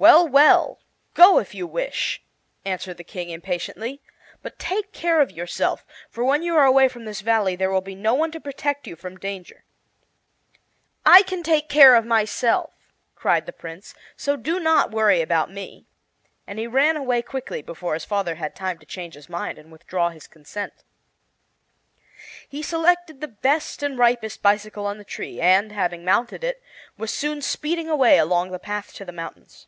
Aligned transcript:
"Well, 0.00 0.28
well! 0.28 0.78
go 1.14 1.40
if 1.40 1.56
you 1.56 1.66
wish," 1.66 2.22
answered 2.64 2.98
the 2.98 3.02
King, 3.02 3.30
impatiently. 3.30 4.00
"But 4.42 4.56
take 4.56 4.92
care 4.92 5.20
of 5.20 5.32
yourself, 5.32 5.84
for 6.08 6.22
when 6.22 6.44
you 6.44 6.54
are 6.54 6.64
away 6.64 6.86
from 6.86 7.04
this 7.04 7.20
Valley 7.20 7.56
there 7.56 7.72
will 7.72 7.80
be 7.80 7.96
no 7.96 8.14
one 8.14 8.30
to 8.30 8.38
protect 8.40 8.86
you 8.86 8.94
from 8.94 9.18
danger." 9.18 9.64
"I 11.04 11.22
can 11.24 11.42
take 11.42 11.68
care 11.68 11.96
of 11.96 12.06
myself," 12.06 12.70
cried 13.16 13.44
the 13.46 13.52
Prince, 13.52 13.92
"so 14.16 14.36
do 14.36 14.60
not 14.60 14.92
worry 14.92 15.20
about 15.20 15.50
me," 15.50 15.88
and 16.46 16.60
he 16.60 16.68
ran 16.68 16.96
away 16.96 17.20
quickly, 17.20 17.60
before 17.60 17.94
his 17.94 18.04
father 18.04 18.36
had 18.36 18.54
time 18.54 18.78
to 18.78 18.86
change 18.86 19.14
his 19.14 19.28
mind 19.28 19.58
and 19.58 19.72
withdraw 19.72 20.10
his 20.10 20.28
consent. 20.28 20.84
He 22.48 22.62
selected 22.62 23.20
the 23.20 23.26
best 23.26 23.82
and 23.82 23.98
ripest 23.98 24.42
bicycle 24.42 24.86
on 24.86 24.98
the 24.98 25.04
tree, 25.04 25.40
and, 25.40 25.72
having 25.72 26.04
mounted 26.04 26.44
it, 26.44 26.62
was 26.96 27.10
soon 27.12 27.42
speeding 27.42 27.88
away 27.88 28.16
along 28.18 28.52
the 28.52 28.60
path 28.60 28.92
to 28.94 29.04
the 29.04 29.10
mountains. 29.10 29.66